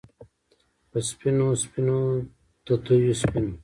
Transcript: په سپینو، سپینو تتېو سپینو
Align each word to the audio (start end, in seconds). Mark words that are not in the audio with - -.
په 0.89 0.97
سپینو، 1.09 1.47
سپینو 1.61 1.99
تتېو 2.65 3.13
سپینو 3.21 3.51